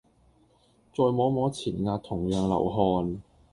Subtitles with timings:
[0.95, 3.21] 再摸摸前額同樣流汗